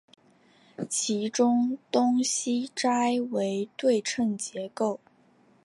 [0.89, 4.99] 其中东西斋为对称结构。